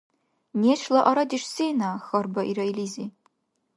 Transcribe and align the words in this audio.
—Нешла 0.61 0.99
арадеш 1.09 1.43
сена?— 1.53 1.91
хьарбаира 2.05 2.63
илизи. 2.71 3.05